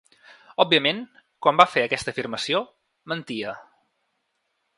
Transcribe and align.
Òbviament, 0.63 1.01
quan 1.47 1.61
va 1.61 1.67
fer 1.75 1.83
aquesta 1.89 2.15
afirmació, 2.15 2.63
mentia. 3.15 3.55